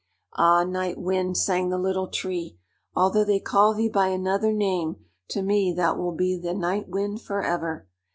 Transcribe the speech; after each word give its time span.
"Ah, 0.33 0.63
Night 0.63 0.97
Wind," 0.99 1.37
sang 1.37 1.69
the 1.69 1.77
Little 1.77 2.07
Tree, 2.07 2.57
"although 2.95 3.23
they 3.23 3.39
call 3.39 3.75
thee 3.75 3.87
by 3.87 4.07
another 4.07 4.51
name, 4.51 4.95
to 5.27 5.43
me 5.43 5.71
thou 5.71 5.95
wilt 5.95 6.17
be 6.17 6.35
the 6.39 6.55
Night 6.55 6.89
Wind 6.89 7.21
forever. 7.21 7.87